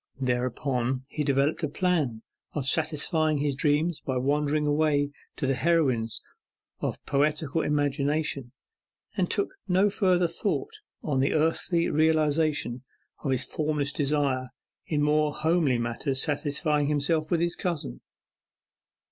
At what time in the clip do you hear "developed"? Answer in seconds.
1.23-1.61